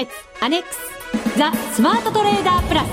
[0.00, 0.78] 決アネックス
[1.38, 2.86] ザ・スマートトレーダープラス。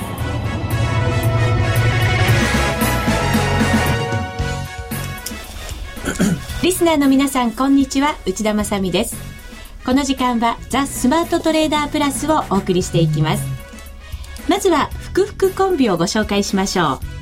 [6.63, 8.15] リスナーの皆さんこんにちは。
[8.25, 9.15] 内田まさです。
[9.85, 13.43] この時間はザ・スマートトレーダープラスをお送りしていきます。
[14.49, 17.16] まずはふくふくコンビをご紹介しましょう。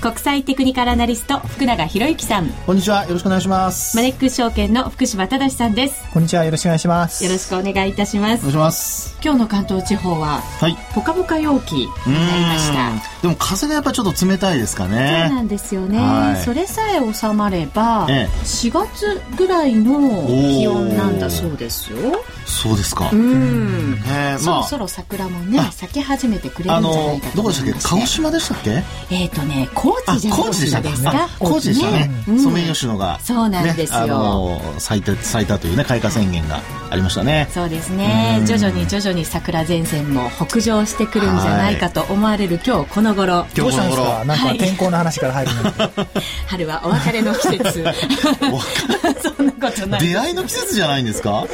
[0.00, 2.48] 国際テクニカルアナリスト福永博之さん。
[2.66, 3.04] こんにちは。
[3.06, 3.96] よろしくお願いします。
[3.96, 6.08] マネックス証券の福島正さんです。
[6.12, 6.44] こんにちは。
[6.44, 7.24] よろしくお願いします。
[7.24, 8.38] よろしくお願いいたします。
[8.38, 9.18] お願いします。
[9.20, 10.76] 今日の関東地方ははい。
[10.94, 12.92] ポカポカ陽気になりました。
[13.22, 15.26] でも風がやっぱちょっと冷たいですかね。
[15.26, 21.98] そうなんですよね、はい、それさえ収まれば、ええ、4月ぐらいの気温なんだそうですよ。
[22.46, 23.10] そうですか。
[23.12, 23.98] うん。
[24.06, 27.80] えー、そろそろ桜もね、咲き始めてくれるんじゃないかとどこでしたっけ？
[27.82, 28.84] 鹿児島でしたっけ？
[29.10, 32.10] えっ、とね、高知じゃ高知でしたか高知でしたね。
[32.42, 33.98] ソメイヨシノが、そうなんですよ。
[33.98, 37.48] あの、咲いた、咲いたというね、開花宣言がありましたね。
[37.52, 38.42] そうですね。
[38.46, 43.46] 徐々に徐々に桜前線も北上してくるんじゃないかと思われる今日この頃。
[43.56, 44.24] 今日この頃。
[44.24, 45.52] なんか天候の話から入る
[46.48, 47.84] 春はお別れの季節。
[49.22, 50.00] そんなことない。
[50.06, 51.44] 出会いの季節じゃないんですか？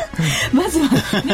[0.53, 0.89] まずね、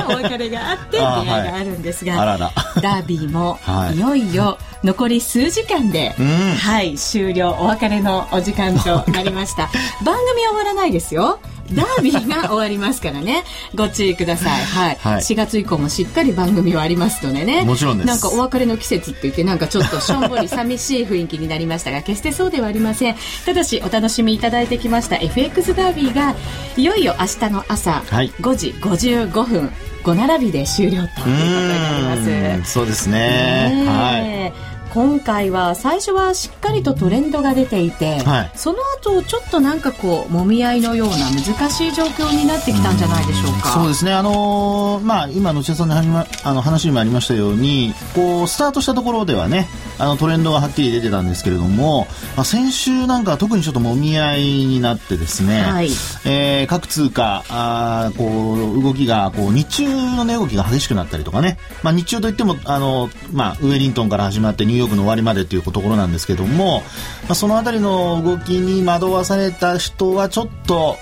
[0.08, 2.36] お別れがあって 出会いがあるんですが、は
[2.76, 3.58] い、ダービーも
[3.94, 6.14] いよいよ残り数時間で、
[6.58, 9.70] はい、終了お別れのお時間となりました
[10.04, 11.40] 番組終わらないですよ
[11.74, 13.44] ダービーが終わりますからね。
[13.74, 14.64] ご注意ください。
[14.64, 14.98] はい。
[15.00, 17.64] はい、4月以降もしっかり番組はありますのでね。
[17.64, 18.06] もちろんです。
[18.06, 23.16] なんかお別れの季節って言って、なんかちょっとしょんぼり寂しい雰囲気になりましたが、決してそうではありません。
[23.46, 26.34] ただし、お楽しみいただいてきました FX ダービーが、
[26.76, 29.70] いよいよ明日の朝、5時55分、
[30.02, 31.32] 5並びで終了ということに
[31.68, 32.72] なります。
[32.72, 33.84] そうですね。
[33.86, 34.79] はい。
[34.92, 43.70] 今回は最初はしっかりとトレンドが出ていて、はい、その後ちょっとなんかこうもみ合いのような難しい状況になってきたんじゃないでしょうか。
[43.70, 44.12] うそうですね。
[44.12, 49.68] あのー、まあ今の千さんのあの話にもありましたように、こうスタートしたところではね、
[50.00, 55.90] あのトレンドがはっきり出てたんですけれども、まあ、先週なんか特にちょっともみ合いになってですね、はい、
[56.24, 66.80] えー、各通貨あこう動きがこう日中の値動きが激しくなったりとかね、まあ、日中といってもあの、まあ、ウェリントンから始まってニューヨークの終わりまでというところなんですけども、
[67.24, 70.96] まあ、その辺りの動きに惑わされた人はちょっと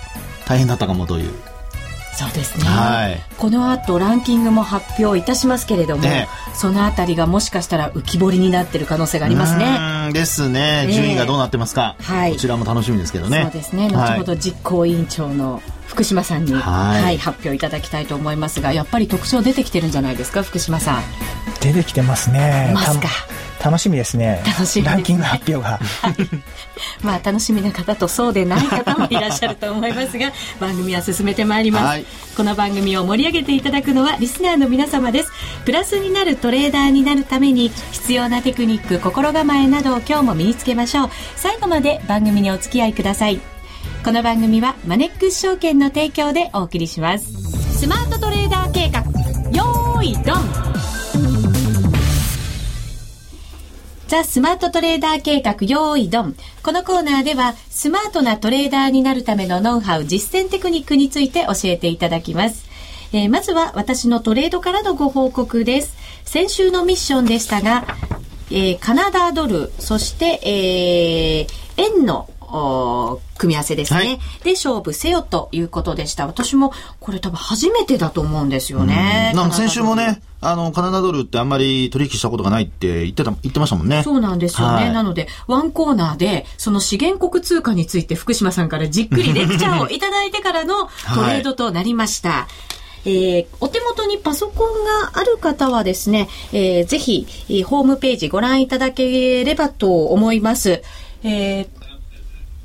[0.47, 1.31] 大変だったかもという。
[2.19, 10.11] そうですね、はい、この後ランキングも発表いたしますけれども、ね、そのあたりがもしかしたら浮き彫りになってる可能性がありますね。
[10.13, 13.43] ですね、順位がどうなってますか、はい、こちらも楽しみですけどね。
[13.45, 13.89] そうですね。
[13.89, 15.63] 後ほど実行委員長の
[15.99, 20.45] 福島さんに、はい、はい、発表いただきたいと思いますがやっぱり特徴出てきてるんじゃないですか？
[20.45, 21.03] 福島さん
[21.61, 23.09] 出てきてますねますか？
[23.65, 24.41] 楽しみですね。
[24.47, 25.81] 楽しみ、ね、ランキング発表が。
[27.03, 32.05] まあ楽しみな方とそうでない方もいらっしゃると思いますが、 番組は進めてまいります、はい。
[32.37, 35.33] この番組を盛り上げていただくのはリスナーの皆様です。
[35.65, 41.11] プラスになるトレーダーになるために必要なテクニック、心構えなどを今日も身につけましょう。
[41.35, 43.58] 最後まで番組にお付き合いください。
[44.05, 47.33] この番組はマネックス証券の提供でお送りします。
[47.79, 49.01] スマートトレーダー計画、
[49.51, 50.69] よーいドン
[54.09, 56.35] ザ・スマートトレーダー計画用意ドン。
[56.63, 62.67] このコーナーでは、スマートなトレーダーになるためのノウハウ、実践テクニックについて教えていただきます。
[63.13, 65.95] えー、まずは私のトレードからのご報告です。
[66.25, 67.87] 先週のミッションでしたが、
[68.51, 72.31] えー、カナダドル、そして、えー、円の
[73.39, 76.27] 組み合わせですね、はい、で勝負せよということでした。
[76.27, 79.33] 私もこれ多分初めてだと思うんですよね。
[79.35, 84.03] なんか先週もねあのカナダドルってあんまり取引したことがないって言ってた言ってましたもんね。
[84.03, 92.47] そうなんですよね、はい、なのでワンコーナーでその資源国通貨について福島さんからじっくりレクチャーをいただいてからのトレードとなりました、は
[93.05, 100.83] いえー、お手元にパソコンがある方はですね、えー、ぜひ、えー、ホームページご覧いただければと思います。
[101.23, 101.69] えー、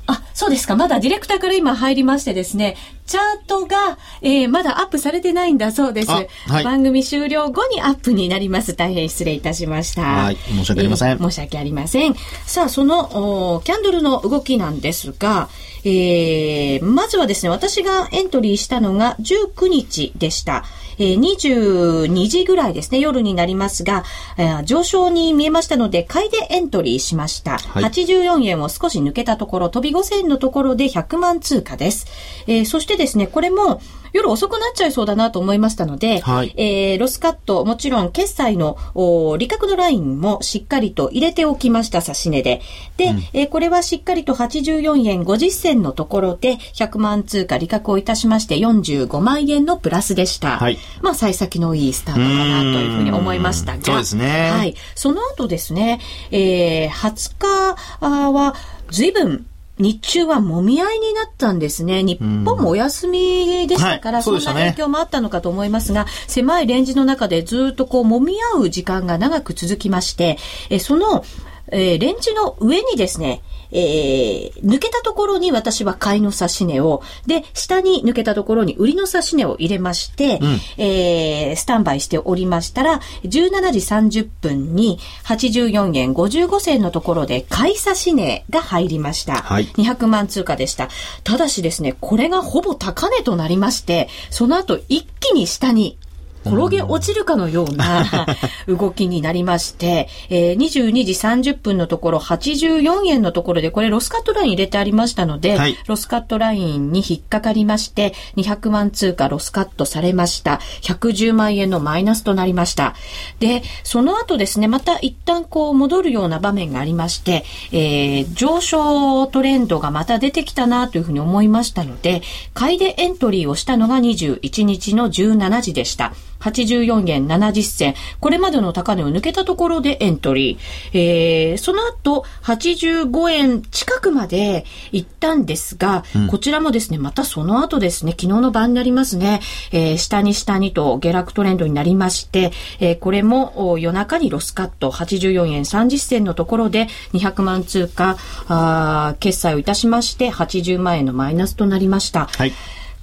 [0.06, 0.76] あ、そうですか。
[0.76, 6.64] まだディレクターから今入りましてですね、チャートが、えー、まだアップされてないんだそうです、はい。
[6.64, 8.74] 番組終了後にアップになります。
[8.74, 10.02] 大変失礼いたしました。
[10.02, 10.36] はい。
[10.36, 11.10] 申し訳ありません。
[11.10, 12.14] えー、申し訳ありません。
[12.46, 15.48] さあ、その、キャンドルの動きなんですが、
[15.84, 20.64] えー、まずはですね、私がエントリーしたのが19日でした。
[20.98, 24.04] えー、22時ぐらいですね、夜になりますが、
[24.38, 27.58] えー、上昇に見えましたので、買いでエントリーしました。
[27.58, 32.06] はい、84円を少し抜けたところ、飛び5セ円のところで100万通貨です。
[32.46, 33.80] えーそしてですね、これも
[34.12, 42.62] 夜遅くなっちゃいそうだなと思いましたので、はいえーロスカット、もちろん決済のお利確のラインもしっかりと入れておきました、差し値で。
[42.96, 50.58] で、えーこれはしっかりと84円50銭のところで100万通貨利確をいたしまして45万円のプラスでした。
[50.58, 53.84] はいまあ、幸先のいいスタートかなというふうに思いましたが。
[53.84, 54.74] そうですねはい。
[54.94, 56.00] その後ですね、
[56.30, 58.54] えー20日は
[58.90, 59.46] 随分
[59.78, 62.02] 日中はもみ合いになったんですね。
[62.02, 64.22] 日本もお休みでしたから、はい。
[64.22, 70.38] そそんな影響もあったのかと思いますが、狭いレンジの中でずっとこう揉み合う時間が長く続きまして、
[70.70, 71.24] えその、
[71.68, 80.40] えーレンジの上にですね、えー抜けたところに私は買いの差し値を、で、下に抜けたところに売りの差し値を入れまして、
[80.78, 83.72] えースタンバイしておりましたら、17
[84.10, 89.36] 時30分に84円55銭のところで買い指値が入りました。
[89.36, 90.88] はい200万通貨でした。
[91.24, 95.98] ただしですね、これがほぼ高値となりまして、その後一気に下に
[96.46, 98.04] 転げ落ちるかのような
[98.68, 110.60] 動きになりまして、えー22時30分のところ84円のところで、これロスカットライン入れてありましたので、はいロスカットラインに引っかかりまして、200万通貨ロスカットされました。
[110.82, 112.94] 110万円のマイナスとなりました。
[113.40, 126.12] で、その後ですね、また一旦こう戻るような場面がありまして、えー上昇トレンドがまた出てきたなというふうに思いましたので、買いでエントリーをしたのが21日の17時でした。
[126.50, 127.94] 84円70銭。
[128.20, 130.58] これまでの高値を抜けたところでエントリー。
[130.92, 139.40] えーその後、85円近くまで行ったんですが、こちらもですね、またその後ですね、昨日の晩になりますね、
[139.72, 148.16] えー下に下にと下落トレンドになりまして、えーこれもお夜中にロスカット84円30銭のところで200万通貨、
[148.48, 152.26] あー決済をいたしまして、80万円のマイナスとなりました。
[152.26, 152.52] はい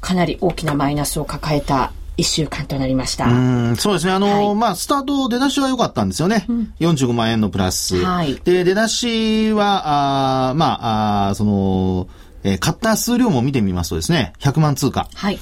[0.01, 1.91] かなり大きなマイナスを抱えた
[2.21, 3.25] 一週間となりました。
[3.25, 3.33] う
[3.71, 4.13] ん、そうですね。
[4.13, 6.45] あの、はいまあ、スタート出だしは良かったんですよね。
[6.79, 7.97] 45万円のプラス。
[7.97, 12.07] はいで、出だしは、あーまあ、あーその、
[12.43, 15.07] えー買った数量も見てみますとですね、100万通貨。
[15.13, 15.39] はい。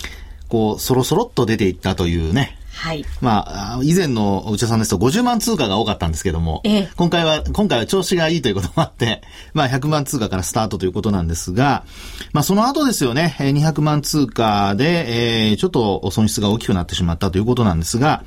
[0.47, 2.57] こう、そろそろっと出ていったというね。
[2.79, 3.03] はい。
[3.19, 9.21] まあ、以前の内田さんですと50万通貨が多かったんですけども、ええ今回は、今回は調子がいいということもあって、
[9.53, 11.83] まあ100万通貨からスタートということなんですが、
[12.31, 18.23] まあその後ですよね、えー200万通貨で、えーちょっと損失が大きくなってしまったということなんですが、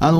[0.00, 0.18] あの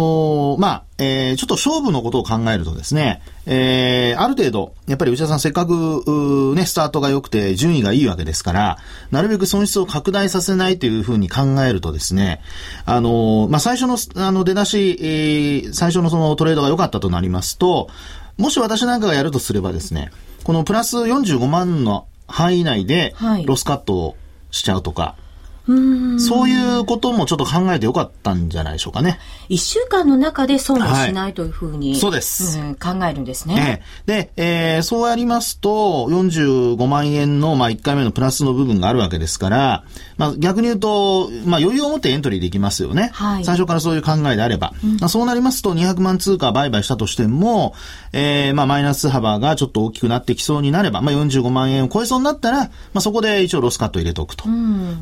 [0.58, 8.78] ーまあ、えーちょっと勝負のことを考えるとですね、えーある程度、やっぱり内田さんせっかく、ね、スタートが良くて順位がいいわけですから、
[9.10, 12.40] なるべく損失を拡大させないというふうに考えるとですね、
[12.84, 17.88] あのーまあ、最初の、あの、出だし、えー最初のそのトレードが良かったとなりますと、
[18.36, 20.10] もし私なんかがやるとすればですね、
[20.44, 24.16] このプラス45万の範囲内ではい、ロスカットを
[24.50, 25.22] しちゃうとか、うー
[25.72, 26.20] ん。
[26.20, 29.18] そういうこともちょっと考えてよかったんじゃないでしょうかね。
[29.48, 33.82] 一週間の中で損をしないというふうに、そうですん考えるんですね。
[34.06, 39.84] ええで、えーそうやりますと、45万円の、まあ、1回目のプラスの部分があるわけですから、
[40.16, 43.10] まあ、逆に言うと、まあ、余裕を持ってエントリーできますよね。
[43.12, 44.72] はい最初からそういう考えであれば。
[45.00, 47.74] まあ、そうなりますと、200万通貨売買したとしても、
[48.12, 54.44] えーまあ、マイナス幅がちょっと大きくなってきそうになれば、まあ、45万円を超えそうになったら、まあ、そこで一応ロスカット入れておくと。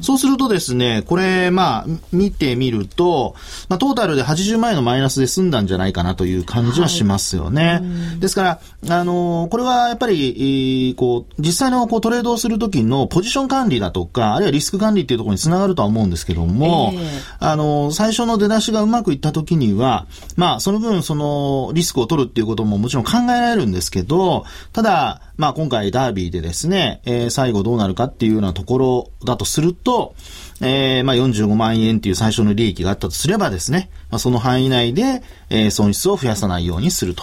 [0.01, 3.35] そうするとですね、これ、まあ、見てみると、
[3.69, 7.83] まあ、トータルで80万円のマイナスで済んだんじゃないかなという感じはしますよね。
[8.19, 17.01] ですから、あのーこれはやっぱり、えーこう、実際のこうトレードをするときのポジション管理だとか、あるいはリスク管理っていうところにつながるとは思うんですけども、ええ。
[17.39, 30.15] あのー最初の出だしがうまくいったときには、まあ、その分、その、リスクを取るっていうことももちろん考えられるんですけど、ただ、まあ、今回ダービーでですね、えー最後どうなるかっていうようなところだとすると、
[30.61, 37.23] えーまあ、45万円っていう最初の利益があったとすればですね、まあ、その範囲内で、えー損失を増やさないようにすると。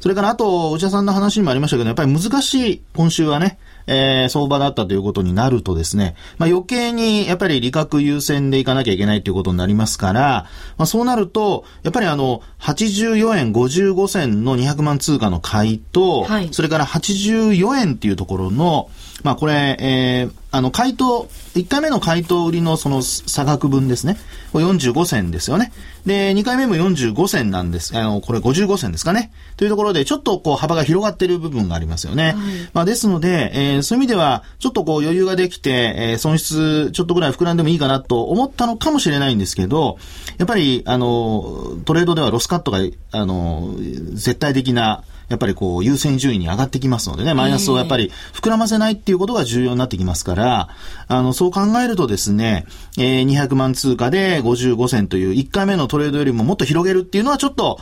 [0.00, 10.46] それから、あと、内田さんの話にもありましたけど、やっぱり難しい、今週はね、えー相場だったということになるとですね、まあ、余計にやっぱり利確優先でいかなきゃいけないということになりますから、
[10.76, 16.48] まあ、そうなると、やっぱりあの、84円55銭の200万通貨の買いと、はい。
[16.52, 18.90] それから84円っていうところの、
[19.22, 24.18] まあこれ、えーあの、回答、1回目の回答売りのその差額分ですね。
[24.52, 25.72] これ45銭ですよね。
[26.04, 27.96] で、2回目も45銭なんです。
[27.96, 29.32] あの、これ55銭ですかね。
[29.56, 32.34] というところで、ちょっとこう幅が広がっている部分がありますよね。
[32.74, 39.96] まあですので、えーそういう意味では、ちょっとこう余裕ができて、えー損失ちょっとぐらい膨らんでもいいかなと思ったのかもしれないんですけど、
[40.36, 42.80] やっぱり、あの、トレードではロスカットが、
[43.12, 43.74] あの、
[44.12, 50.68] 絶対的な、やっぱりこう優先順位に上がってきますのでね、マイナスをやっぱり膨らませないっていうことが重要になってきますから、
[51.08, 52.66] あの、そう考えるとですね、
[52.98, 57.80] えー、200万通貨で55銭という1回目のトレードよりももっと広げるっていうのはちょっと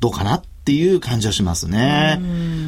[0.00, 2.20] どうかなっていう感じはしますね。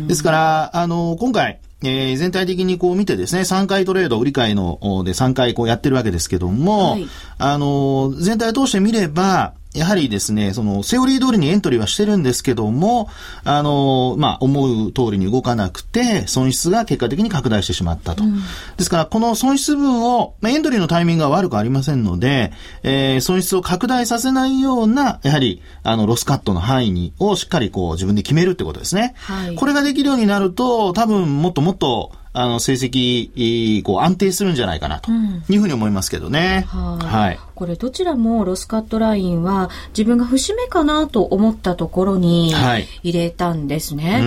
[0.08, 7.06] ですから、あの、今回、えー、全体的にこう見てですね、3回トレード、売り買いので3回こうやってるわけですけども、はい、
[7.38, 13.08] あの、全体通して見れば、やはりですね、その、セオリー通りにエントリーはしてるんですけども、
[13.42, 18.22] あの、まあ、思う通りに動かなくて、損失が結果的に拡大してしまったと。
[18.22, 18.40] うん、
[18.76, 22.52] ですから、この損失分を、まあ、エントリーのタイミングは悪くありませんので、
[22.82, 29.14] えー、損失を拡大させないような、やはり、あの、ロスカットの範囲に、をしっかりこう、自分で決めるってことですね。
[29.16, 35.10] はい、これができるようになると、多分、もっともっと、あの、成績、こう、安定するんじゃないかな、と
[35.50, 36.66] いうふうに思いますけどね。
[36.74, 37.38] うん、はい。
[37.54, 42.54] これ、どちらもロスカットラインは、自分が節目かなと思ったところに
[43.02, 44.12] 入れたんですね。
[44.12, 44.24] はい、え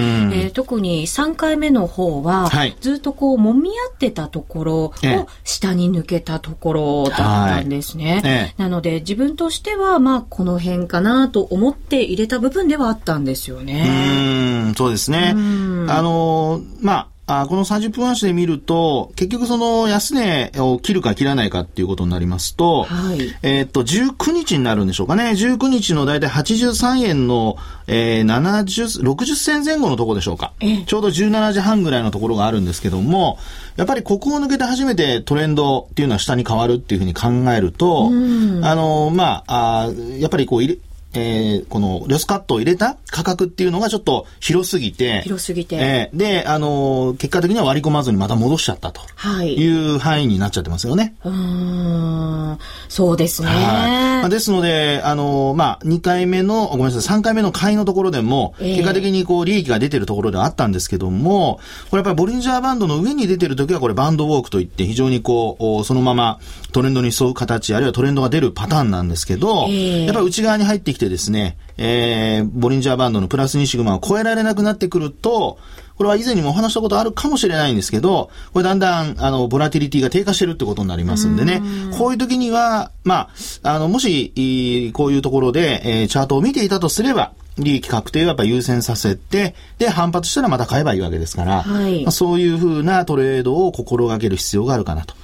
[0.47, 4.93] ー、特に3回目の方は、はい、ずっとこう、揉み合ってたところを
[5.43, 8.21] 下に抜けたところだったんですね。
[8.23, 14.65] はいなので、自分としては、まあ、この辺かなと思って入れた部分ではあったんですよね。
[14.67, 15.33] うん、そうですね。
[15.33, 25.31] あの、まあ、あこの30分足で見ると、結局その安値を切るか切らないかっていうことになりますと、はい、えっと、19日になるんでしょうかね。
[25.31, 30.53] 19日のだいたい83円の、えー、70、60銭前後のところでしょうか。
[30.85, 33.39] ちょうど17時半ぐらいのところがあるんですけども、
[33.75, 38.09] やっぱりここを抜けて初めてトレンドっていうのは下に変わるっていうふうに考えると、あ
[38.75, 40.79] の、まあ、あやっぱりこう入れ、
[41.19, 45.75] えー、このロスカットを入れた価格っていうのがちょっと広すぎて、広すぎて。
[45.75, 49.01] えー、で、あのー、結果的には割り込まずにまた戻しちゃったと
[49.43, 51.15] いう範囲になっちゃってますよね。
[51.23, 52.57] うん、
[52.89, 53.49] そうですね。
[53.49, 54.29] はい。
[54.29, 66.39] ですので、あのー、まあ、2回目の、ごめんなさい、3回目の買いのところでも、結果的にこう、利益が出てるところではあったんですけども、これやっぱりボリンジャーバンドの上に出てるときはこれバンドウォークといって非常にこう、そのまま
[66.71, 75.57] トレンドに沿う形、あるいはトレンドが出るパターンなんですけど、やっぱり内側に入ってきてですね、えー、ボリンジャーバンドのプラス2シグマを超えられなくなってくると、
[75.97, 81.61] これは以前にもお話したことあるかもしれないんですけど、これだんだん、あの、ボラティリティが低下してるってことになりますんでね、
[81.97, 83.29] こういう時には、ま
[83.63, 95.15] あ、あの、もし、こういうところで、えー、チャートを見ていたとすれば、利益確定をやっぱ優先させて、で、反発したらまた買えばいいわけですから、はい、まあ、そういうふうなトレードを心がける必要があるかなと。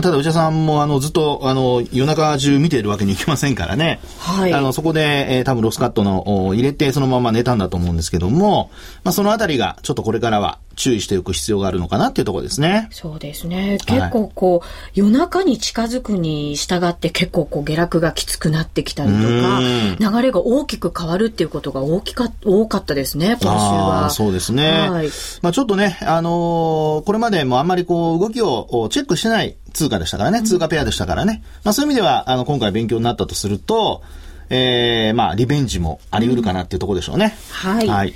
[0.00, 8.70] ただ内田さんもあのずっとあの夜中中見てるわけにいきませんからね、はい、あのそこで、えー、多分ロスカットの入れてそのまま寝たんだと思うんですけども、
[9.04, 12.88] まあ、そのあたりがちょっとこれからは注意しておく必要があるのかなっていうところですね。
[12.92, 13.78] そうですね。
[13.84, 19.60] 結構こう、はい、夜中に近づくに従って結構こう下落がきつくなってきたりとか、
[19.98, 24.10] 流れが大きく変わるっていうことが大きか多かったですね、今週は。
[24.10, 24.88] そうですね。
[24.88, 25.08] はい、
[25.42, 31.42] まあちょっとね、あのー、これまでもあんまりこう動きをチェックしてない通貨でしたからね、通貨ペアでしたからね。
[31.64, 34.02] まあそういう意味では、あの、今回勉強になったとすると、
[34.50, 37.36] えー、まあ、リベンジもあり得るかなっていうところでしょうね。
[37.64, 37.86] うん、はい。
[37.86, 38.14] はい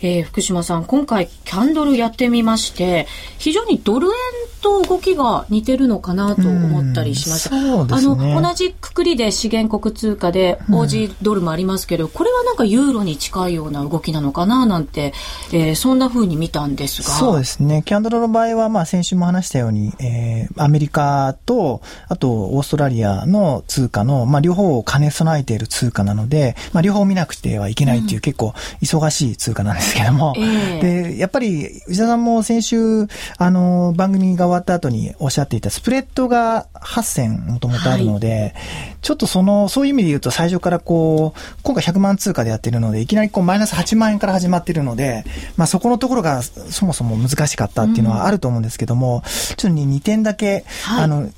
[0.00, 3.06] えー、福島さん、今回キャンドルやってみまして、
[3.38, 4.12] 非常にドル円
[4.60, 7.56] と動きが似てるのかなと思ったりしました。
[7.56, 15.12] ね、あの、同じくくりで資源国通貨で、オージードルもありますけど、これはなんかユーロに近いような動きなのかななんて、
[15.52, 17.08] えー、そんな風に見たんですが。
[17.08, 17.82] そうですね。
[17.84, 33.06] キャンドルの場合は、まあ先週も話したように、えー、アメリカと、あとオーストラリアの通貨の、まあ両方を兼ね備えている通貨なので、まあ両方見なくてはいけないっていう、結構忙しい通貨なんですけども、えー、で、やっぱり内田さんも先週、
[33.38, 38.54] あの、番組が終わった後におっしゃっていたスプレッドが8銭もともとあるので、はい、
[39.02, 45.24] ちょっとその、そういう意味で言うと最初からこう、今回100万通貨でやってるので、いきなりこうマイナス8万円から始まってるので、
[45.56, 49.22] まあそこのところがそもそも難しかったっていうのはあると思うんですけども、うん、
[49.56, 51.30] ちょっと2点だけ、はい、あの、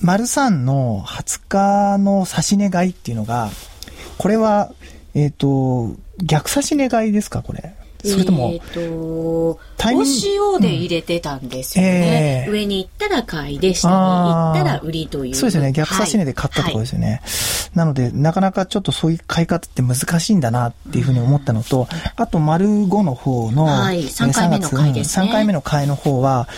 [0.00, 3.50] 丸三の20日の差し値買いっていうのが、
[4.18, 4.72] これは、
[5.14, 7.74] えっ、ー、と、逆差し値買いですか、これ？
[8.04, 11.90] それとも、えっ、ー、と、OCO で入れてたんですよね。
[11.90, 15.34] うんえー、上に行ったら買いで、下に行ったら売りという。
[15.34, 15.72] そうですね。
[15.72, 17.06] 逆差し値で買ったところですよね。
[17.10, 17.20] はい、
[17.74, 25.26] なので、なかなかちょっとそういう買い方って難しいんだなっていうふうに思ったのと、あと、丸5の方の、はい、3回目の買いですね。
[25.26, 26.48] 3回目の買いの方は、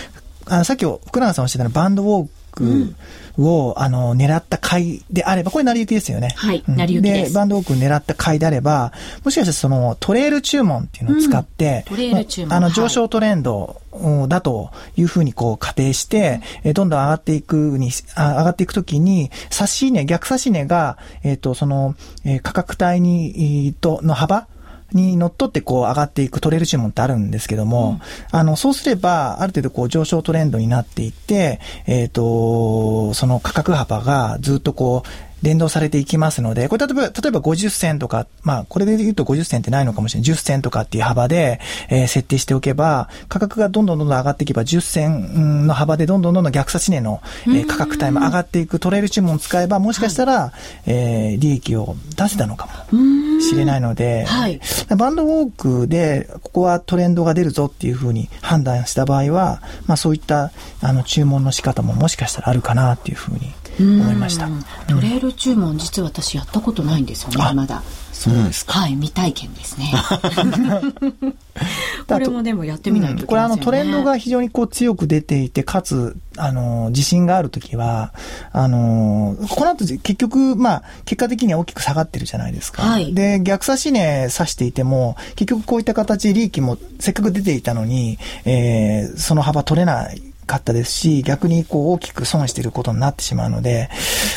[0.47, 2.95] あのさっき福永さんおっしゃったのバンドウォーク
[3.39, 6.33] を、あの、狙った買いであれば、これ成り行きですよね。
[6.37, 7.35] はい、成り行きです。
[7.35, 8.93] バンドオーク狙った買いであれば、
[9.25, 12.57] もしかしたらそのトレール注文っていうのを使って、トレール注文。
[12.57, 13.81] あの、上昇トレンド
[14.29, 24.47] だというふうにこう仮定して、えどんどん上がっていくに、あ上がっていくときに、差し値、逆差し値が、えっ、と、その、え価格帯に、と、の幅
[24.93, 28.01] にのっとってこう上がっていくトレール注文ってあるんですけども、
[28.33, 35.09] うん、あの、そうすれば、ある程度こう上昇トレンドになっていって、えっ、ー、と、その価格幅がずっとこう、
[35.45, 40.31] 連動されていきますので、これ例えば、例えば50銭とか、まあ、これで言うと50銭ってないのかもしれない。
[40.31, 41.61] 10銭とかっていう幅で、
[41.91, 50.53] えー、設定しておけば、価格がどんどんどんどん上がっていけば、10銭の幅でどんどんどんどん逆差し値の、えー、価格帯も上がっていくトレイル注文を使えば、もしかしたら、は
[50.87, 54.61] い、えー、利益を出せたのかもしれないので、はい、
[54.97, 64.49] バンドウォークで、ここはトレンドが出るぞっていうふうに判断した場合は、まあそういったあの注文の仕方ももしかしたらあるかなっていうふうに思いました。
[64.89, 67.83] トレイル注文、実は私やったことないんですよね、まだ。
[68.13, 68.81] そうですか。
[68.81, 69.93] はい、未体験ですね。
[72.07, 78.13] これもでもやってみないと、ねうん、これあのトレンドが非常にこう強く出ていて、かつ、あの、自信があるときは、
[78.53, 82.83] あの、この後結局、まあ、結果的には大きく下がってるじゃないですか。
[82.83, 90.34] はい、で、逆差し値指していても、結局こういった形で利益もせっかく出ていたのに、えー、その幅取れない。
[90.45, 93.89] かったですし、逆にこう大きく損していることになってしまうので、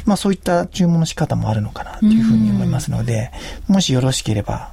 [0.06, 3.32] まあそういった注文の仕方もあるのかなというふうに思いますので、
[3.68, 4.72] もしよろしければ、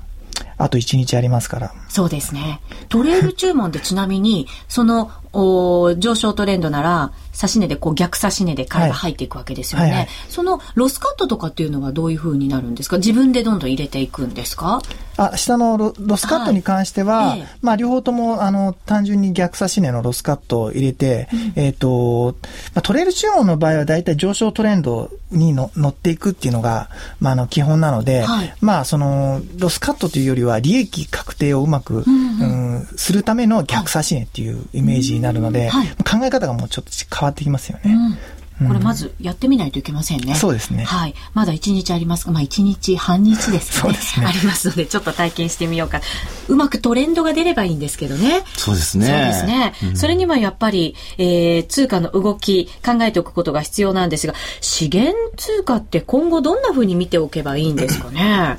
[0.57, 1.75] あと1日ありますから。
[1.95, 2.61] そうですね。
[2.89, 8.89] トレール注文でちなみに、そのお上昇トレンドなら、指値でこう逆指値で買い。
[8.89, 10.01] が入っていくわけですよね、はいはい。
[10.03, 12.99] はい、そのロスカットとかっていうのはどういうふうになるんですか？
[12.99, 14.81] 自分でどんどん入れていくんですか？
[15.17, 22.37] あ、下のロロスカットに関しては、はい、まあ両方ともあの単純に逆指値のロスカットを入れて、うん、えっ、ー、と、
[22.75, 38.19] まあ、トレール注文の場合は大体上昇トレンドにの乗っていくっていうのが、まああの基本なので、はい、まあそのロスカットというよりは利益確定をうまく、うんうん、うんするための逆指値っていうイメージになるので、はい、考え方がもうちょっと変わってきますよね。
[38.59, 40.35] これまずやってみないといけませんね。
[40.37, 40.85] そうですね。
[40.85, 41.15] はい。
[41.35, 43.83] まだ1日ありますが、まあ1日半日ですね。
[43.83, 44.27] そうですね。
[44.27, 46.01] ありますので、ちょっと体験してみようか。
[46.49, 48.45] うまくトレンドが出ればいいんですけどね。
[48.57, 49.07] そうですね。
[49.07, 49.73] そうですね。
[49.91, 58.55] うん、それにはやっぱり、えー、通貨の動き、考えておくことが必要なんですが、資源通貨って今後どんなふうに見ておけばいいんですかね？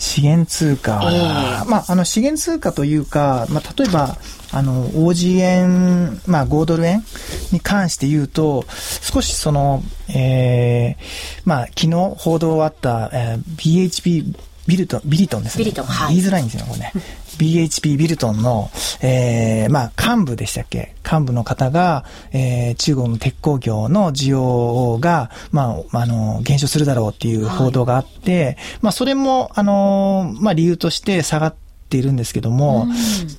[0.00, 4.16] 資源通貨、えー、まあ、あの、資源通貨というか、まあ、例えば、
[4.52, 7.04] あの、OG 円、まあ、5ドル円
[7.52, 14.34] に関して言うと、少しその、えー、まあ、昨日報道あった、えー、BHP
[14.66, 15.64] ビルトン、ビリトンですね。
[15.64, 16.14] ビリトン、はい。
[16.16, 16.92] 言いづらいんですよ、これね。
[17.40, 20.94] BHP ビルトンの、えー、まあ、幹部でしたっけ？
[21.10, 31.54] 幹部の方が、えー、中国の鉄鋼業の需要が、まあ、あの、減少するだろうっていう報道があって、はい、まあ、それも、あの、まあ、理由として下がっ
[31.88, 32.86] ているんですけども、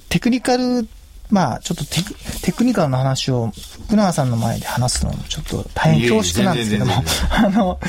[0.09, 0.87] テクニカル
[1.29, 3.53] まあ、ちょっとテクテクニカルな話を
[3.85, 6.91] 福永さんの前で話すのもちょっと大変恐縮なんですけども、
[7.31, 7.79] あの、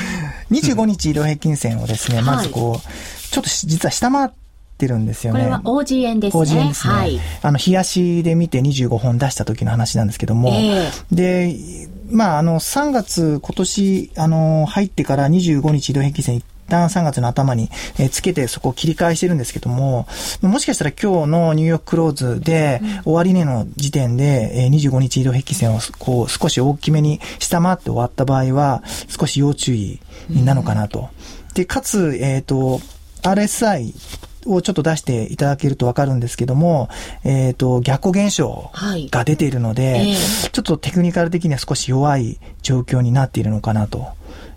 [0.49, 4.42] 25日移動平均線をですね、まずこう、ちょっと実は下回って
[4.87, 5.39] るんですよね。
[5.39, 6.43] これは OG 円ですね。
[6.43, 6.93] OG 円ですね。
[6.93, 7.19] はい。
[7.41, 11.55] あの、冷やしで見て25本出した時の話なんですけども、えー、で、
[12.11, 17.69] まあ、あの、3月、今年、あの、入ってから25日移動平均線旦3月の頭に、
[17.99, 20.07] えー、つけてそこを切り返してるんですけども、
[20.41, 31.09] もしかしたら今日のニューヨーククローズで、終値の時点で、えー、25日移動平均線をこう少し大きめに下回って終わった場合は、少し要注意なのかなと。
[31.53, 32.81] で、かつ、えっ、ー、と、
[33.21, 33.93] RSI
[34.45, 36.89] をちょっと出していただけるとわかるんですけども、
[37.23, 38.71] えっ、ー、と、逆光現象
[39.11, 44.07] が出ているので、はいえー、ちょっとテクニカル的には少し弱い状況になっているのかなと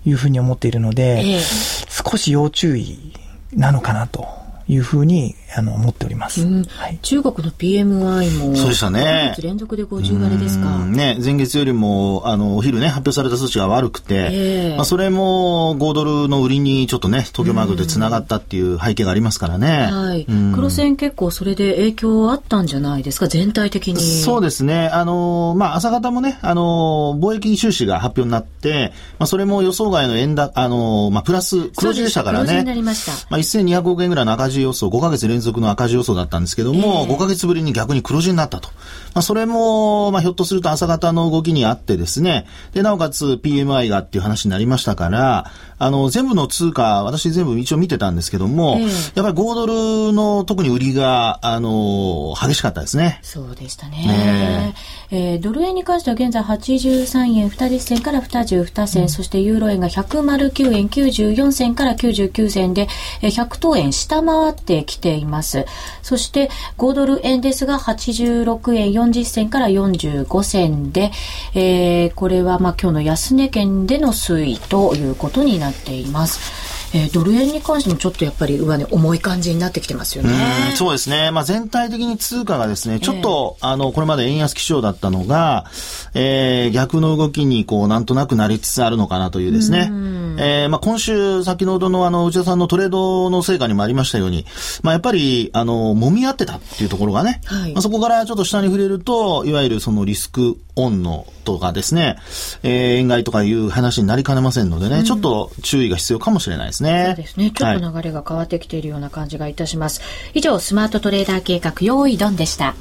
[0.04, 3.12] いうふうに思っているので、えー、少し要注意
[3.52, 4.45] なのかなと。
[4.68, 6.64] いうふうにあの思っております、うん。
[6.64, 9.34] はい、中国の PMI もそうでしたね。
[9.38, 23.28] 連続で50割ですか、ね、前月よりもあのお昼ね発表された数値が悪くて、えー、まあ、それも5ドルの売りにちょっとね東京マークでつながったっていう背景がありますからね、はい、黒線結構それで影響あったんじゃないですか？
[23.28, 24.00] 全体的に。
[24.00, 24.88] そうですね。
[24.88, 32.46] あの、まあ、朝方もねあの貿易収支が発表になって、まあ、それも予想外の円高あの、まあ、プラス黒字でしたからね。
[32.46, 38.68] 黒字になりました、まあ、1200億円ぐらいの赤字字予想、5ヶ月連続の赤字予想だったんですけども、えー、5ヶ月ぶりに逆に黒字になったと。
[39.14, 49.66] まあ、それも、まあ、ひょっとすると朝方の動きにあってですね、で、なおかつ PMI がっていう話になりましたから、あの、全部の通貨、私全部一応見てたんですけども、えー、やっぱり5ド
[50.08, 53.20] ルの特に売りが、あの、激しかったですね。
[53.22, 54.06] そうでしたね。
[54.06, 54.74] ね
[55.10, 62.88] えー、ドル円に関しては現在83円20銭から22銭、うん、そしてユーロ円が109円94銭から99銭で、
[63.22, 65.64] えー、100等円下回ってきています。
[66.02, 71.10] そして5ドル円ですが86円40銭から45銭で、
[71.54, 76.75] えー、これはまあ今日の安値圏での推移ということになっています。
[76.94, 80.30] えー、ドル円に関してもちょっとやっぱり上値重い感じになってきてますよね。
[80.72, 81.30] うそうですね。
[81.30, 85.66] まあ全体的に通貨がですね、ちょっと、えー、あの、これまで円安基調だったのが、
[86.14, 89.90] えー、逆の動きにこう、なんとなくなりつつあるのかなというですね。
[90.38, 94.46] えー、まあ今週、先ほどのあの、内田さんのトレードの成果にもありましたように、
[94.82, 102.16] まあやっぱり、あの、揉み合ってたっていうところがね、はい、まあそこからちょっと下に触れると、いわゆるそのリスクオンのとかですね、
[102.62, 107.06] えー、円買いとかいう話になりかねませんのでね、うん、ちょっと注意が必要かもしれないですね。
[107.08, 107.50] そうですね。
[107.50, 110.00] ちょっと流れが変わってきているような感じがいたします。
[110.00, 112.74] はい、以上、スマートトレーダー計画、用意ドンでした。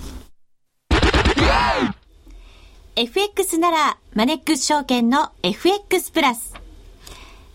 [2.97, 6.55] FX なら、マネックス証券の FX プラス。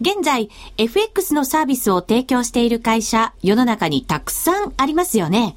[0.01, 5.57] 現在、FX のサービスを提供している会社、世の中にたくさんありますよね。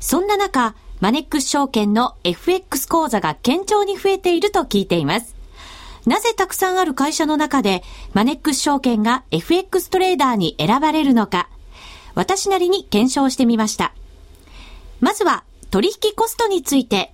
[0.00, 5.39] そんな中、マネックス証券の FX 講座が堅調に増えていると聞いています。
[6.10, 11.48] なぜたくさんある会社の中で、マネックス証券が FX トレーダーに選ばれるのか、
[12.16, 13.94] 私なりに検証してみました。
[14.98, 17.12] まずは、取引コストについて。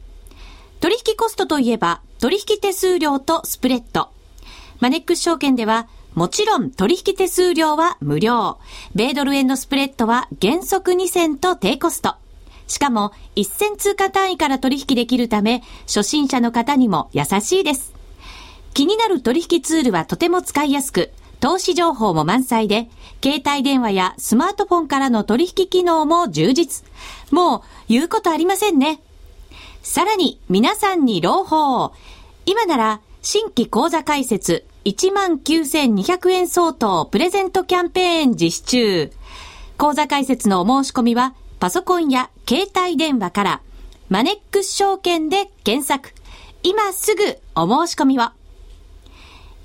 [0.81, 4.09] 取引コストといえば、取引手数料とスプレッド。
[4.81, 8.57] マネックス証券では、もちろん取引手数料は無料。
[8.95, 12.15] 米ドル円のスプレッドは原則2銭と低コスト。
[12.67, 17.96] しかも、一銭通貨単位から取引できるため、初心者の方にも優しいです。
[18.77, 21.11] 気になる取引ツールはとても使いやすく、
[21.41, 22.91] 投資情報も満載で、
[23.25, 26.87] 携帯電話やスマートフォンからの取引機能も充実。
[27.31, 29.01] もう、言うことありませんね。
[29.83, 31.95] さらに、皆さんに朗報。
[32.45, 39.13] 今なら、新規講座開設19,200円相当プレゼントキャンペーン実施中。
[39.79, 43.61] 講座開設のお申し込みは、パソコンや携帯電話から、
[44.11, 46.13] マネックス証券で検索。
[46.63, 48.36] 今すぐお申し込みを。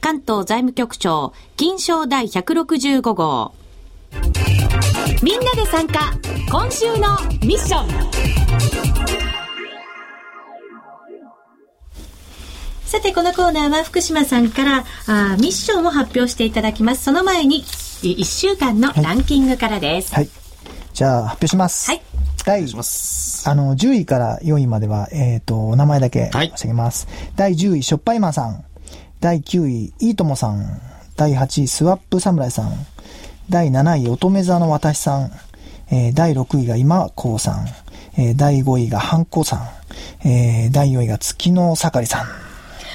[0.00, 3.52] 関東財務局長、金賞第165号。
[5.22, 6.12] みんなで参加、
[6.50, 8.10] 今週のミッション。
[12.86, 17.04] さて、このコーナーは福島さんからあミッションを発表していただきます。
[17.04, 20.14] その前に、1週間のランキングからです。
[20.14, 20.24] はい。
[20.24, 20.32] はい、
[20.94, 21.90] じゃあ、発表します。
[21.90, 22.02] はい。
[22.46, 27.06] 第、あの、10位から4位までは、えっ、ー、と、お名前だけ申し上げます。
[27.06, 28.64] はい、第10位、しょっぱいまんさん。
[29.20, 30.80] 第9位、いいともさん。
[31.16, 32.72] 第8位、スワップ侍さん。
[33.50, 35.30] 第7位、乙女座の私さん。
[35.90, 37.66] えー、第6位が今こうさん。
[38.16, 39.68] えー、第5位がハンコさん。
[40.26, 42.26] えー、第4位が月の盛りさん。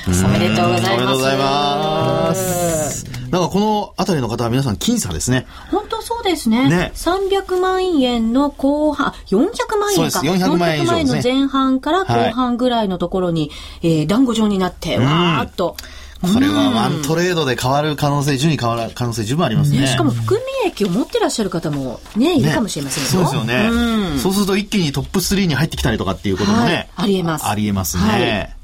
[0.08, 0.94] おめでとうございます。
[0.94, 3.06] おめでとうございます。
[3.30, 5.46] なんかこのあたりの方は皆さん僅差ですね。
[5.70, 6.70] 本当そうですね。
[6.70, 6.92] ね。
[6.96, 10.12] 300万円の後半、400万円か。
[10.12, 15.76] そうです、400万円以上、ね、万円の前半から後半ぐらいのところに、はい、えー、団子状になって、わーっと。
[16.22, 19.82] これはワントレードで変わる可能性、順位変わる可能性十分ありますね。
[19.82, 26.64] ねしかも含み益を持ってらっしゃる方もね、いるかもしれませんよ、ね、そうですよね、うん、そうすると一気にトップ3に入ってきたりとかっていうこともね。
[26.64, 27.48] はい、ありえます。
[27.48, 28.04] ありえますね。
[28.04, 28.56] はい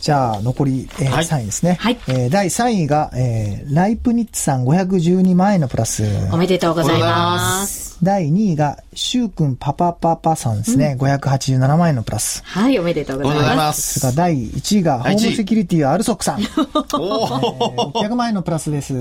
[0.00, 1.76] じゃあ、残り、えーはい、3位ですね。
[1.80, 1.98] はい。
[2.06, 6.04] えー、第3位が、えー、ライプニッツさん512万円のプラス。
[6.32, 7.87] おめでとうございます。
[8.02, 10.96] 第2位が、シュウ君パパパパさんですね。
[11.00, 12.42] うん、587万円のプラス。
[12.44, 14.00] はい、おめでとうございます。
[14.00, 16.40] それから第1位が、ホームセキュリティアルソックさん。
[16.40, 18.94] おー、600万円のプラスです。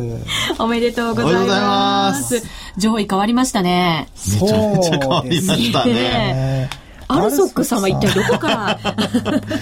[0.58, 2.42] おめでとうございます。
[2.78, 4.08] 上位変わりましたね。
[4.42, 6.70] めちゃめちゃ変わりましたね。
[7.10, 8.78] アルソックさんは一体どこか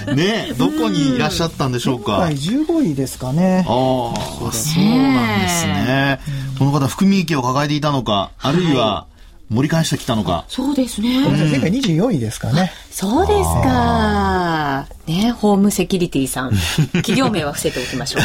[0.08, 0.16] ら？
[0.16, 2.14] ねどこにいらっしゃったんでしょうか。
[2.14, 3.66] 今回15位ですかね。
[3.68, 4.16] ああ、
[4.52, 6.20] そうなんですね。
[6.58, 9.06] この方、含み益を抱えていたのか、あるいは、
[9.50, 10.46] 盛り返してきたのか。
[10.48, 11.22] そうですね。
[11.30, 12.72] 前回24位ですかね。
[12.90, 14.88] そうですか。
[15.06, 16.52] ね、ホームセキュリティさん。
[16.94, 18.24] 企業名は伏せておきましょう。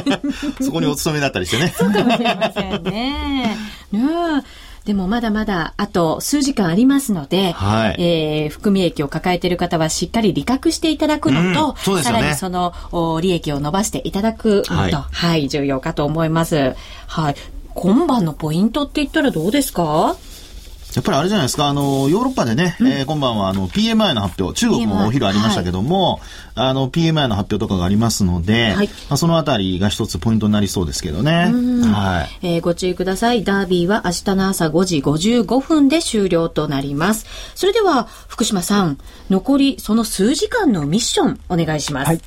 [0.64, 1.74] そこにお勤めだったりしてね。
[1.76, 3.56] そうかもしれませんね。
[3.92, 4.44] ね
[4.86, 16.74] でもまだまだあと数時間ありますので、はいえー含み益を抱えている方はしっかり利確していただくのと、うんねさらにそのお利益を伸ばしていただくのと、はいはい、重要かと思います。
[17.06, 17.34] はい。
[17.74, 20.16] 今晩のポイントって言ったらどうですか？
[20.94, 26.20] やっぱりあれじゃないですか、あの、ヨーロッパでね、えー今晩はあの、PMI の発表、中国もお昼ありましたけども、
[26.54, 31.52] あの、PMI の発表とかがありますので、はいまあ、そのあたりが一つポイントになりそうですけどね。
[31.92, 32.46] はい。
[32.46, 33.42] えーご注意ください。
[33.42, 37.26] ダービーは明日の朝5時55分で終了となります。
[37.56, 38.98] それでは、福島さん、
[39.30, 42.08] 残りその数時間のミッションお願いします。
[42.08, 42.20] はい。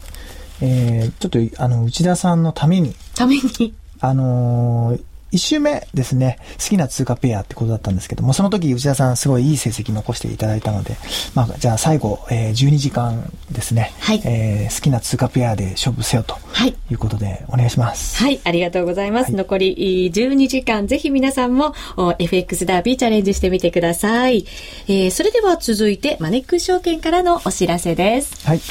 [0.60, 3.74] えー、ちょっと、あの、内田さんのために、ために。
[4.00, 5.02] あのー
[5.32, 10.96] 一周目ですね、好きな通貨ペアってことだったんですけども、その時内田さんすごいいい成績残していただいたので、
[11.36, 16.76] まあ、じゃあ最後、えー12時間ですね、はいえー好きな通貨ペアで勝負せよとはい。
[16.90, 18.22] いうことでお願いします。
[18.24, 19.24] はい、ありがとうございます。
[19.26, 24.46] はい残りいい12時間、ぜひ皆さんもお FX ダービーチャレンジしてみてください。
[24.88, 28.48] えーそれでは続いて、マネックス証券からのお知らせです。
[28.48, 28.62] はい。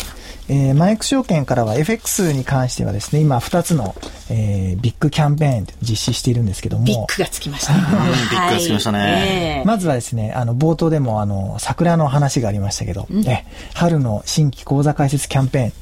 [0.48, 3.94] えーマネックス証券からは FX に関してはですね、今2つの、
[4.30, 7.72] えービッグキャンペーン実施しているんですけども、ビッグがつきました。
[7.74, 15.72] ビッグがつきましたねはいえーまずはですね、あの、冒頭でもあの、桜の話がありましたけど、え春の新規講座開設キャンペーン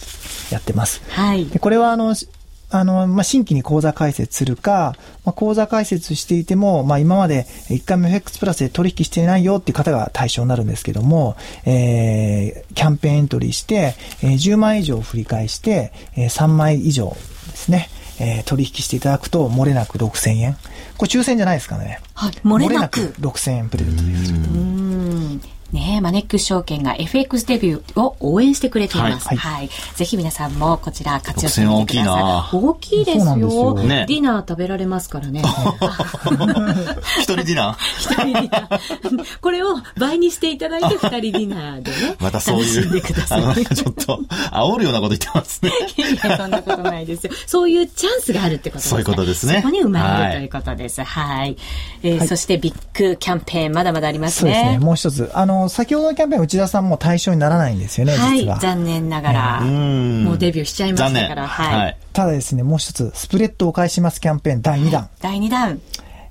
[0.50, 1.02] やってます。
[1.10, 1.46] はい。
[1.46, 2.28] でこれはあの、し
[2.74, 17.10] あの、まあ、新規に口座開設するか、まあ、口座開設していても、まあ、今まで一回も FX プラスで取引していないよっていう方が対象になるんですけども、えー、キャンペーンエントリーして、えー10万以上振り返して、えー3枚以上
[17.50, 20.56] ですね、えー取引していただくと、漏れなく6000円。
[20.98, 22.00] これ抽選じゃないですからね。
[22.14, 24.32] はい漏れなく6000円プレゼントです。
[24.32, 25.40] うん
[25.72, 29.28] ねえ、マネックス証券が FX デビューを応援してくれています。
[29.28, 29.36] は。
[29.36, 32.56] はいいぜひ皆さんもこちら活用してみてください。
[32.56, 33.24] 6000大きいですよ。
[33.36, 35.42] ですよねディナー食べられますからね。
[37.20, 37.76] 一人ディナー？
[37.98, 39.38] 一人ディナー。
[39.40, 42.16] これを倍にしていただいて二人ディナーでね。
[42.20, 44.20] またそういうちょっと、
[44.52, 45.70] 煽るようなこと言ってますね。
[45.96, 47.32] いやそんなことないですよ。
[47.46, 51.02] そういうチャンスがあるってことですそういうことですねそこに生まれはいるということです。
[51.02, 51.56] はい。
[52.02, 54.52] えーそしてビッグキャンペーン、まだまだありますね。
[54.54, 54.78] そうですね。
[54.78, 55.30] もう一つ。
[55.34, 58.58] あの、先ほどのキャンペーン内田さんも対象にならないんですよね、はい実は。。
[58.58, 61.14] 残念ながら、んもうデビューしちゃいまし。
[61.14, 61.46] たから。
[61.46, 61.96] はい。
[62.12, 65.08] ただですね、もう一つ、スプレッドを返しますキャンペーン第2弾。
[65.20, 65.80] 第2弾。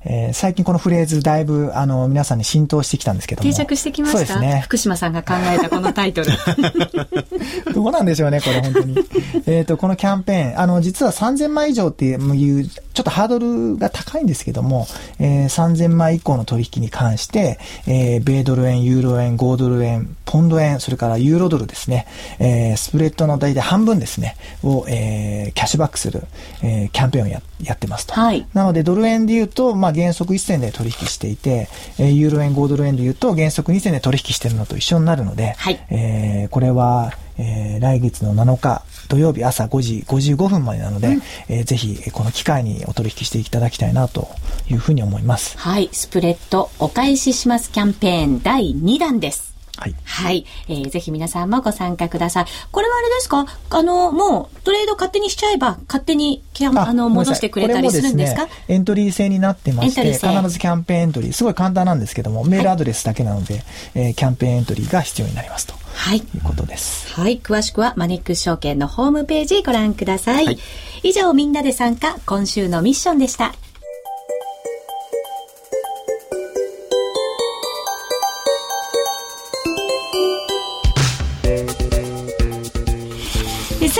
[0.06, 3.50] えー最近このフレーズだいぶ、あの、皆さんに浸透してきたんですけども。
[3.50, 4.18] 定着してきました？
[4.18, 4.62] そうですね。
[4.66, 6.28] 福島さんが考えたこのタイトル。
[7.74, 8.98] どうなんでしょうね、これ本当に。
[9.48, 14.88] えっと、このキャンペーン、あの、実は3000枚以上っていう、ちょっとハードルが高いんですけども、
[15.20, 22.06] えー3000枚以降の取引に関して、えー米ドル円、ユーロ円、5ドル円、ポンド円、それからユーロドルですね、
[22.40, 26.24] えースプレッドの大体半分ですね、を、えーキャッシュバックする、
[26.62, 28.14] えーキャンペーンをややってますと。
[28.14, 31.68] はいなので、ドル円で言うと、まあ、原則1銭で取引していて、
[32.00, 41.18] えーユーロ円、5ドル円で言うと、原則2銭で取引してるのと一緒になるので、はいえーこれは、えー来月の7日土曜日朝5時55分までなので、
[41.50, 44.28] えーぜひえーこの機会にお取引していただきたいなと
[44.70, 45.58] いうふうに思います。
[45.58, 45.90] はい。
[45.92, 49.53] スプレッドお返ししますキャンペーン第2弾です。
[49.78, 49.96] はい。
[50.04, 50.46] はい。
[50.68, 52.46] えーぜひ皆さんもご参加ください。
[52.72, 53.46] これはあれですか？
[53.72, 58.46] あの、もうトレード勝手にしちゃえば、勝手にキャン、あの、戻してくれたりするんですか？
[58.46, 63.64] ね、エントリー制になってまして、必ずキャンペーンエントリー、すごい簡単なんですけども、メールアドレスだけなので、
[63.96, 66.18] えーキャンペーンエントリーが必要になりますとはい。
[66.18, 67.12] いうことです。
[67.14, 67.40] はい。
[67.40, 70.46] 詳しくはマネックス証券のホームページご覧ください。
[70.46, 70.60] はい
[71.06, 73.54] 以上、みんなで参加、今週のミッションでした。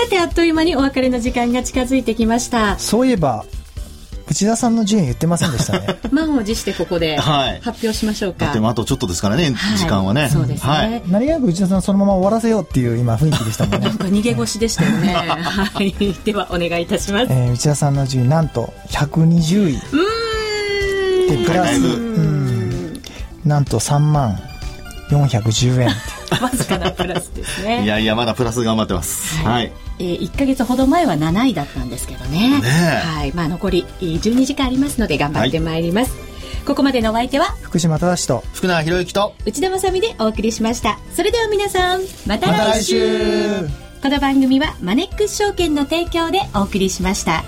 [0.04, 2.78] さて、あっという間にお別れの時間が近づいてきました。
[2.78, 3.44] そういえば、
[4.28, 5.98] 内田さんの順位言ってませんでしたね。
[6.10, 8.52] 満を持してここではい発表しましょうか。
[8.52, 10.28] でもあとちょっとですからね、はい時間はね。
[10.32, 10.70] そうですね。
[10.70, 11.02] はい。
[11.08, 13.94] 何気なく内田さんそのまま終わらせようっていう今雰囲気でしたもんねな。
[13.94, 15.12] んか逃げ腰でしたよね。
[15.14, 15.94] はい。
[16.24, 17.26] では、お願いいたします。
[17.30, 19.74] えー内田さんの順位なんと120位。
[19.74, 21.42] うーん。
[21.42, 23.02] で、プラス、うん、
[23.44, 24.38] なんと3万
[25.10, 25.90] 410円。
[26.42, 27.84] わずかなプラスですね。
[27.84, 29.36] いやいや、まだプラス頑張ってます。
[29.44, 29.72] はい。
[29.98, 32.60] えー、1ヶ月ほど前は7位だったんですけどね。
[32.64, 33.32] えはい。
[33.32, 36.12] まあ残りえー12時間ありますので頑張ってまいります。
[36.66, 37.54] ここまでのお相手は？
[37.62, 40.98] 福島正と、福永博之と、内田まさみでお送りしました。
[41.14, 47.44] それでは皆さん、またまた来週来週この番組はマネックス証券の提供でお送りしました。